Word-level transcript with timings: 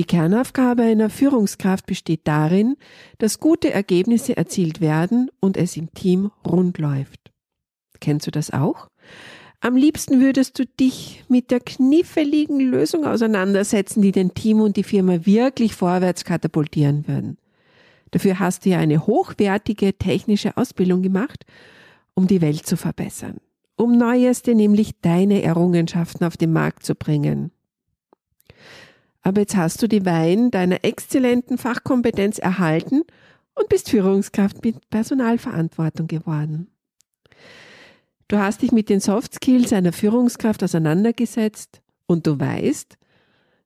Die 0.00 0.06
Kernaufgabe 0.06 0.84
einer 0.84 1.10
Führungskraft 1.10 1.84
besteht 1.84 2.22
darin, 2.24 2.78
dass 3.18 3.38
gute 3.38 3.70
Ergebnisse 3.70 4.34
erzielt 4.34 4.80
werden 4.80 5.30
und 5.40 5.58
es 5.58 5.76
im 5.76 5.92
Team 5.92 6.30
rund 6.42 6.78
läuft. 6.78 7.30
Kennst 8.00 8.26
du 8.26 8.30
das 8.30 8.50
auch? 8.50 8.88
Am 9.60 9.76
liebsten 9.76 10.22
würdest 10.22 10.58
du 10.58 10.64
dich 10.64 11.22
mit 11.28 11.50
der 11.50 11.60
kniffligen 11.60 12.60
Lösung 12.60 13.04
auseinandersetzen, 13.04 14.00
die 14.00 14.10
dein 14.10 14.32
Team 14.32 14.62
und 14.62 14.78
die 14.78 14.84
Firma 14.84 15.26
wirklich 15.26 15.74
vorwärts 15.74 16.24
katapultieren 16.24 17.06
würden. 17.06 17.36
Dafür 18.10 18.38
hast 18.38 18.64
du 18.64 18.70
ja 18.70 18.78
eine 18.78 19.06
hochwertige 19.06 19.98
technische 19.98 20.56
Ausbildung 20.56 21.02
gemacht, 21.02 21.44
um 22.14 22.26
die 22.26 22.40
Welt 22.40 22.64
zu 22.64 22.78
verbessern, 22.78 23.36
um 23.76 23.98
neueste, 23.98 24.54
nämlich 24.54 24.98
deine 25.02 25.42
Errungenschaften 25.42 26.24
auf 26.24 26.38
den 26.38 26.54
Markt 26.54 26.86
zu 26.86 26.94
bringen. 26.94 27.52
Aber 29.22 29.42
jetzt 29.42 29.56
hast 29.56 29.82
du 29.82 29.86
die 29.86 30.06
Wein 30.06 30.50
deiner 30.50 30.84
exzellenten 30.84 31.58
Fachkompetenz 31.58 32.38
erhalten 32.38 33.02
und 33.54 33.68
bist 33.68 33.90
Führungskraft 33.90 34.64
mit 34.64 34.88
Personalverantwortung 34.90 36.06
geworden. 36.06 36.68
Du 38.28 38.38
hast 38.38 38.62
dich 38.62 38.72
mit 38.72 38.88
den 38.88 39.00
Soft 39.00 39.34
Skills 39.34 39.72
einer 39.72 39.92
Führungskraft 39.92 40.62
auseinandergesetzt 40.62 41.82
und 42.06 42.26
du 42.26 42.38
weißt, 42.38 42.96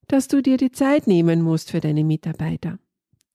dass 0.09 0.29
du 0.29 0.43
dir 0.43 0.57
die 0.57 0.73
Zeit 0.73 1.07
nehmen 1.07 1.43
musst 1.43 1.71
für 1.71 1.81
deine 1.81 2.03
Mitarbeiter, 2.03 2.79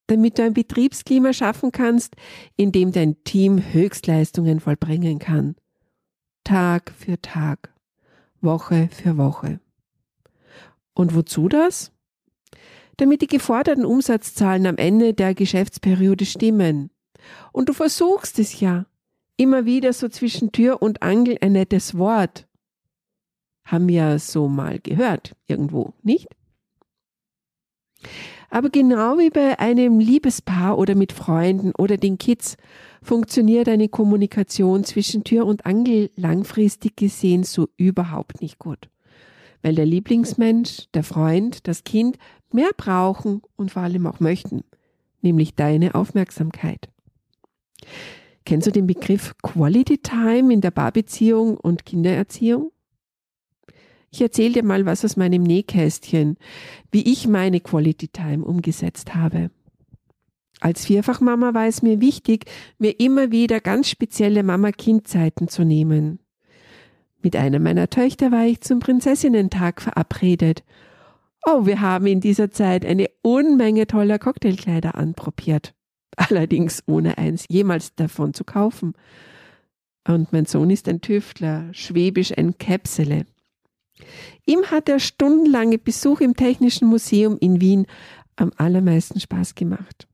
damit 0.08 0.38
du 0.38 0.44
ein 0.44 0.54
Betriebsklima 0.54 1.34
schaffen 1.34 1.72
kannst, 1.72 2.16
in 2.58 2.72
dem 2.72 2.92
dein 2.92 3.24
Team 3.24 3.62
Höchstleistungen 3.74 4.60
vollbringen 4.60 5.20
kann. 5.20 5.56
Tag 6.44 6.92
für 6.98 7.22
Tag, 7.22 7.74
Woche 8.42 8.90
für 8.92 9.18
Woche. 9.18 9.60
Und 10.94 11.14
wozu 11.16 11.48
das? 11.48 11.92
Damit 13.00 13.22
die 13.22 13.28
geforderten 13.28 13.86
Umsatzzahlen 13.86 14.66
am 14.68 14.78
Ende 14.78 15.14
der 15.14 15.34
Geschäftsperiode 15.34 16.26
stimmen. 16.26 16.90
Und 17.52 17.70
du 17.70 17.74
versuchst 17.74 18.40
es 18.40 18.60
ja. 18.60 18.86
Immer 19.38 19.66
wieder 19.66 19.94
so 19.94 20.10
zwischen 20.10 20.52
Tür 20.52 20.82
und 20.82 21.02
Angel 21.02 21.38
ein 21.40 21.54
nettes 21.54 21.98
Wort. 21.98 22.46
Haben 23.64 23.88
wir 23.88 24.20
so 24.20 24.50
mal 24.50 24.80
gehört, 24.80 25.36
irgendwo, 25.48 25.94
nicht? 26.04 26.28
Aber 28.50 28.70
genau 28.70 29.18
wie 29.18 29.30
bei 29.30 29.60
einem 29.60 30.00
Liebespaar 30.00 30.78
oder 30.78 30.96
mit 30.96 31.14
Freunden 31.14 31.72
oder 31.78 31.98
den 31.98 32.18
Kids 32.18 32.58
funktioniert 33.02 33.70
eine 33.70 33.88
Kommunikation 33.88 34.84
zwischen 34.84 35.24
Tür 35.24 35.46
und 35.46 35.66
Angel 35.66 36.10
langfristig 36.16 36.98
gesehen 36.98 37.44
so 37.44 37.70
überhaupt 37.78 38.42
nicht 38.42 38.60
gut 38.60 38.90
weil 39.62 39.76
der 39.76 39.86
Lieblingsmensch, 39.86 40.88
der 40.94 41.04
Freund, 41.04 41.68
das 41.68 41.84
Kind 41.84 42.18
mehr 42.52 42.72
brauchen 42.76 43.42
und 43.56 43.72
vor 43.72 43.84
allem 43.84 44.08
auch 44.08 44.20
möchten, 44.20 44.64
nämlich 45.22 45.56
deine 45.56 45.96
Aufmerksamkeit. 45.96 46.90
Kennst 48.46 48.68
du 48.68 48.72
den 48.72 48.88
Begriff 48.88 49.36
Quality 49.44 50.00
Time 50.00 50.54
in 50.54 50.62
der 50.62 50.72
Paarbeziehung 50.72 51.58
und 51.58 51.86
Kindererziehung? 51.86 52.72
Ich 54.12 54.22
erzähle 54.22 54.54
dir 54.54 54.64
mal 54.64 54.86
was 54.86 55.06
aus 55.06 55.18
meinem 55.18 55.44
Nähkästchen, 55.44 56.38
wie 56.92 57.04
ich 57.12 57.28
meine 57.28 57.60
Quality 57.60 58.08
Time 58.08 58.44
umgesetzt 58.44 59.14
habe. 59.14 59.52
Als 60.62 60.86
Vierfachmama 60.86 61.54
war 61.54 61.68
es 61.68 61.84
mir 61.84 62.02
wichtig, 62.02 62.46
mir 62.80 63.00
immer 63.00 63.32
wieder 63.32 63.62
ganz 63.62 63.90
spezielle 63.90 64.44
Mama-Kind-Zeiten 64.44 65.48
zu 65.48 65.64
nehmen. 65.64 66.20
Mit 67.22 67.36
einer 67.36 67.60
meiner 67.60 67.90
Töchter 67.90 68.32
war 68.32 68.46
ich 68.46 68.62
zum 68.62 68.80
Prinzessinnentag 68.80 69.82
verabredet. 69.82 70.64
Oh, 71.46 71.66
wir 71.66 71.82
haben 71.82 72.08
in 72.08 72.22
dieser 72.22 72.52
Zeit 72.52 72.86
eine 72.86 73.08
Unmenge 73.22 73.88
toller 73.88 74.20
Cocktailkleider 74.20 74.96
anprobiert. 74.96 75.74
Allerdings 76.16 76.84
ohne 76.86 77.18
eins 77.18 77.46
jemals 77.50 77.96
davon 77.96 78.34
zu 78.34 78.44
kaufen. 78.44 78.94
Und 80.08 80.34
mein 80.34 80.46
Sohn 80.46 80.70
ist 80.70 80.88
ein 80.88 81.02
Tüftler, 81.02 81.70
schwäbisch 81.74 82.38
ein 82.38 82.58
Käpsele. 82.58 83.26
Ihm 84.46 84.64
hat 84.72 84.88
der 84.88 85.00
stundenlange 85.00 85.78
Besuch 85.78 86.22
im 86.22 86.36
Technischen 86.36 86.88
Museum 86.88 87.38
in 87.40 87.62
Wien 87.62 87.86
am 88.38 88.52
allermeisten 88.58 89.20
Spaß 89.20 89.56
gemacht 89.56 90.09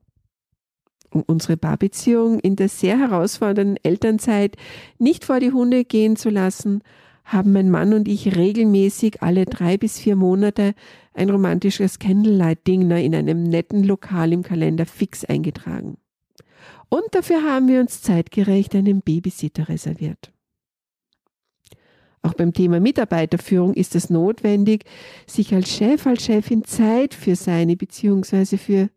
unsere 1.22 1.56
Paarbeziehung 1.56 2.40
in 2.40 2.56
der 2.56 2.68
sehr 2.68 2.98
herausfordernden 2.98 3.78
Elternzeit 3.82 4.56
nicht 4.98 5.24
vor 5.24 5.40
die 5.40 5.52
Hunde 5.52 5.84
gehen 5.84 6.16
zu 6.16 6.30
lassen, 6.30 6.82
haben 7.24 7.52
mein 7.52 7.70
Mann 7.70 7.92
und 7.92 8.06
ich 8.06 8.36
regelmäßig 8.36 9.22
alle 9.22 9.46
drei 9.46 9.76
bis 9.76 9.98
vier 9.98 10.16
Monate 10.16 10.74
ein 11.12 11.30
romantisches 11.30 11.98
Candlelight-Dinner 11.98 13.00
in 13.00 13.14
einem 13.14 13.42
netten 13.42 13.82
Lokal 13.82 14.32
im 14.32 14.42
Kalender 14.42 14.86
fix 14.86 15.24
eingetragen. 15.24 15.96
Und 16.88 17.04
dafür 17.12 17.42
haben 17.42 17.68
wir 17.68 17.80
uns 17.80 18.02
zeitgerecht 18.02 18.74
einen 18.74 19.00
Babysitter 19.00 19.68
reserviert. 19.68 20.32
Auch 22.22 22.34
beim 22.34 22.52
Thema 22.52 22.80
Mitarbeiterführung 22.80 23.74
ist 23.74 23.94
es 23.94 24.10
notwendig, 24.10 24.84
sich 25.26 25.54
als 25.54 25.70
Chef, 25.70 26.06
als 26.06 26.24
Chefin 26.24 26.64
Zeit 26.64 27.14
für 27.14 27.36
seine 27.36 27.76
bzw. 27.76 28.56
für 28.56 28.88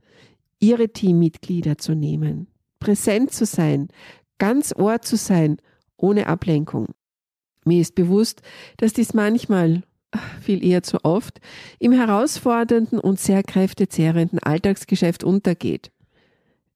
ihre 0.59 0.90
Teammitglieder 0.90 1.78
zu 1.78 1.94
nehmen, 1.94 2.47
präsent 2.80 3.31
zu 3.31 3.46
sein, 3.46 3.90
ganz 4.38 4.74
Ohr 4.75 5.02
zu 5.02 5.16
sein, 5.16 5.58
ohne 5.97 6.28
Ablenkung. 6.28 6.88
Mir 7.66 7.81
ist 7.81 7.96
bewusst, 7.96 8.42
dass 8.78 8.94
dies 8.94 9.14
manchmal, 9.14 9.84
viel 10.42 10.64
eher 10.64 10.81
zu 10.81 11.03
oft, 11.03 11.40
im 11.78 11.92
herausfordernden 11.92 13.00
und 13.00 13.20
sehr 13.20 13.44
kräftezehrenden 13.44 14.40
Alltagsgeschäft 14.40 15.24
untergeht. 15.24 15.92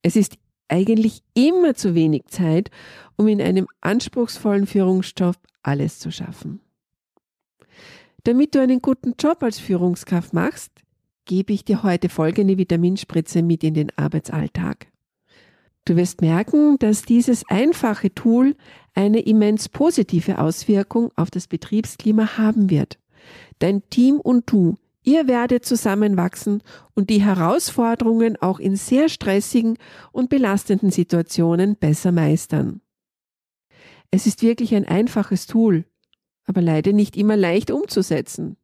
Es 0.01 0.15
ist 0.15 0.37
eigentlich 0.67 1.21
immer 1.33 1.73
zu 1.75 1.95
wenig 1.95 2.25
Zeit, 2.27 2.69
um 3.15 3.27
in 3.27 3.41
einem 3.41 3.67
anspruchsvollen 3.81 4.67
Führungsjob 4.67 5.35
alles 5.61 5.99
zu 5.99 6.11
schaffen. 6.11 6.59
Damit 8.23 8.55
du 8.55 8.61
einen 8.61 8.81
guten 8.81 9.15
Job 9.19 9.43
als 9.43 9.59
Führungskraft 9.59 10.33
machst, 10.33 10.71
gebe 11.25 11.53
ich 11.53 11.65
dir 11.65 11.83
heute 11.83 12.09
folgende 12.09 12.57
Vitaminspritze 12.57 13.41
mit 13.41 13.63
in 13.63 13.73
den 13.73 13.91
Arbeitsalltag. 13.97 14.87
Du 15.85 15.95
wirst 15.97 16.21
merken, 16.21 16.77
dass 16.79 17.01
dieses 17.01 17.43
einfache 17.49 18.13
Tool 18.13 18.55
eine 18.93 19.19
immens 19.19 19.67
positive 19.67 20.39
Auswirkung 20.39 21.11
auf 21.15 21.29
das 21.29 21.47
Betriebsklima 21.47 22.37
haben 22.37 22.69
wird. 22.69 22.99
Dein 23.59 23.87
Team 23.89 24.19
und 24.19 24.49
du, 24.49 24.77
ihr 25.03 25.27
werdet 25.27 25.65
zusammenwachsen 25.65 26.63
und 26.93 27.09
die 27.09 27.21
Herausforderungen 27.21 28.37
auch 28.41 28.59
in 28.59 28.77
sehr 28.77 29.09
stressigen 29.09 29.77
und 30.13 30.29
belastenden 30.29 30.91
Situationen 30.91 31.75
besser 31.75 32.13
meistern. 32.13 32.81
Es 34.09 34.25
ist 34.25 34.41
wirklich 34.41 34.75
ein 34.75 34.85
einfaches 34.85 35.47
Tool, 35.47 35.85
aber 36.45 36.61
leider 36.61 36.93
nicht 36.93 37.17
immer 37.17 37.35
leicht 37.35 37.71
umzusetzen. 37.71 38.57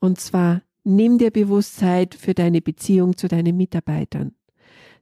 Und 0.00 0.20
zwar 0.20 0.62
Nimm 0.84 1.18
dir 1.18 1.30
bewusst 1.30 1.76
Zeit 1.76 2.14
für 2.14 2.34
deine 2.34 2.60
Beziehung 2.60 3.16
zu 3.16 3.28
deinen 3.28 3.56
Mitarbeitern. 3.56 4.34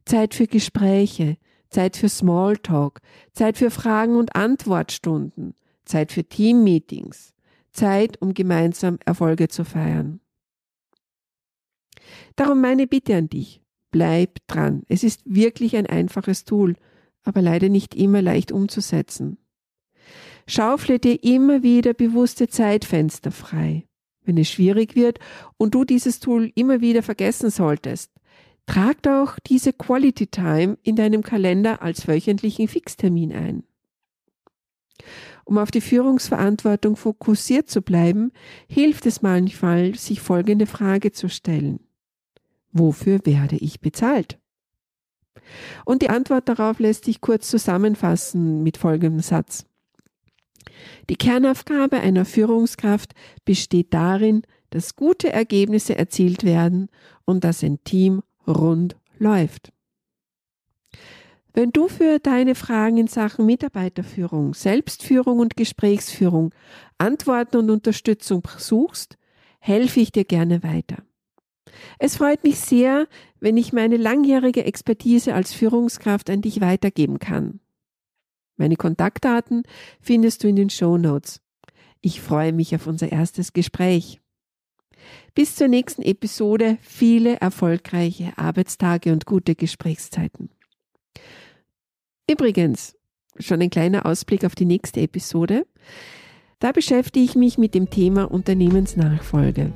Zeit 0.05 0.35
für 0.35 0.47
Gespräche, 0.47 1.39
Zeit 1.71 1.97
für 1.97 2.09
Smalltalk, 2.09 3.01
Zeit 3.33 3.57
für 3.57 3.71
Fragen 3.71 4.17
und 4.17 4.35
Antwortstunden, 4.37 5.55
Zeit 5.85 6.13
für 6.13 6.25
Teammeetings, 6.25 7.33
Zeit, 7.73 8.21
um 8.21 8.35
gemeinsam 8.35 8.99
Erfolge 9.07 9.49
zu 9.49 9.65
feiern. 9.65 10.21
Darum 12.37 12.61
meine 12.61 12.87
Bitte 12.87 13.17
an 13.17 13.29
dich. 13.29 13.63
Bleib 13.91 14.39
dran. 14.47 14.83
Es 14.89 15.03
ist 15.03 15.23
wirklich 15.25 15.77
ein 15.77 15.87
einfaches 15.87 16.45
Tool, 16.45 16.77
aber 17.25 17.43
leider 17.43 17.69
nicht 17.69 17.95
immer 17.95 18.23
leicht 18.23 18.53
umzusetzen. 18.53 19.39
Schaufle 20.47 20.99
dir 20.99 21.23
immer 21.23 21.63
wieder 21.63 21.95
bewusste 21.95 22.49
Zeitfenster 22.49 23.31
frei 23.31 23.87
wenn 24.31 24.39
es 24.39 24.49
schwierig 24.49 24.95
wird 24.95 25.19
und 25.57 25.75
du 25.75 25.85
dieses 25.85 26.21
Tool 26.21 26.53
immer 26.55 26.81
wieder 26.81 27.03
vergessen 27.03 27.51
solltest. 27.51 28.13
Trag 28.65 29.03
doch 29.03 29.41
diese 29.41 29.73
Quality 29.73 30.29
Time 30.29 30.79
in 30.85 30.95
deinem 30.95 31.25
Kalender 31.25 31.83
als 31.83 32.07
wöchentlichen 32.07 32.69
Fixtermin 32.69 33.33
ein. 33.33 33.65
Um 35.45 35.59
auf 35.59 35.73
die 35.73 35.81
Führungsverantwortung 35.81 36.95
fokussiert 36.95 37.69
zu 37.69 37.83
bleiben, 37.83 38.31
hilft 38.69 39.05
es 39.07 39.21
manchmal, 39.21 39.97
sich 39.97 40.21
folgende 40.21 40.67
Frage 40.67 41.11
zu 41.11 41.29
stellen. 41.29 41.81
Wofür 42.71 43.19
werde 43.25 43.57
ich 43.57 43.81
bezahlt? 43.81 44.39
Und 45.85 46.03
die 46.03 46.11
Antwort 46.11 46.49
darauf 46.49 46.79
lässt 46.79 47.07
sich 47.07 47.21
kurz 47.21 47.49
zusammenfassen 47.51 48.63
mit 48.63 48.77
folgendem 48.77 49.19
Satz. 49.19 49.67
Die 51.09 51.17
Kernaufgabe 51.17 52.01
einer 52.01 52.25
Führungskraft 52.25 53.13
besteht 53.45 53.93
darin, 53.95 54.43
dass 54.71 54.97
gute 54.97 55.33
Ergebnisse 55.33 55.97
erzielt 55.97 56.45
werden 56.45 56.89
und 57.25 57.45
dass 57.45 57.63
ein 57.63 57.83
Team 57.85 58.23
rund 58.47 58.97
läuft. 59.19 59.73
Wenn 61.53 61.73
du 61.73 61.89
für 61.89 62.21
deine 62.21 62.55
Fragen 62.55 62.97
in 62.99 63.07
Sachen 63.09 63.45
Mitarbeiterführung, 63.45 64.55
Selbstführung 64.55 65.41
und 65.41 65.57
Gesprächsführung 65.57 66.55
Antworten 66.99 67.57
und 67.57 67.71
Unterstützung 67.71 68.47
suchst, 68.57 69.19
helfe 69.59 70.01
ich 70.01 70.13
dir 70.13 70.25
gerne 70.25 70.63
weiter. 70.63 70.99
Es 71.99 72.17
freut 72.17 72.45
mich 72.45 72.59
sehr, 72.61 73.09
wenn 73.41 73.57
ich 73.57 73.73
meine 73.73 73.97
langjährige 73.97 74.65
Expertise 74.65 75.35
als 75.35 75.53
Führungskraft 75.53 76.31
an 76.31 76.43
dich 76.43 76.61
weitergeben 76.61 77.19
kann. 77.19 77.61
Meine 78.61 78.77
Kontaktdaten 78.77 79.63
findest 80.01 80.45
du 80.45 80.49
in 80.49 80.57
den 80.57 80.69
Show 80.69 80.99
Notes. 80.99 81.41
Ich 82.03 82.21
freue 82.21 82.53
mich 82.53 82.75
auf 82.75 82.87
unser 82.87 83.11
erstes 83.11 83.53
Gespräch. 83.53 84.21
Bis 85.35 85.57
zur 85.57 85.69
nächsten 85.69 86.03
Episode 86.03 86.77
viele 86.83 87.41
erfolgreiche 87.41 88.37
Arbeitstage 88.37 89.13
und 89.13 89.25
gute 89.25 89.55
Gesprächszeiten. 89.55 90.51
Übrigens, 92.31 92.97
schon 93.39 93.63
ein 93.63 93.71
kleiner 93.71 94.05
Ausblick 94.05 94.45
auf 94.45 94.55
die 94.55 94.67
nächste 94.67 95.01
Episode. 95.01 95.67
Da 96.59 96.73
beschäftige 96.73 97.25
ich 97.25 97.37
mich 97.37 97.57
mit 97.57 97.75
dem 97.75 97.89
Thema 97.89 98.31
Unternehmensnachfolge 98.31 99.73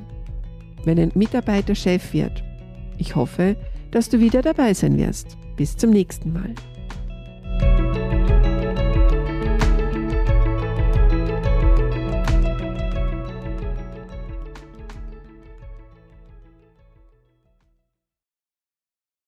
wenn 0.85 0.99
ein 0.99 1.11
Mitarbeiter 1.15 1.75
Chef 1.75 2.13
wird. 2.13 2.43
Ich 2.97 3.15
hoffe, 3.15 3.55
dass 3.91 4.09
du 4.09 4.19
wieder 4.19 4.41
dabei 4.41 4.73
sein 4.73 4.97
wirst. 4.97 5.37
Bis 5.57 5.75
zum 5.75 5.89
nächsten 5.89 6.31
Mal. 6.31 6.53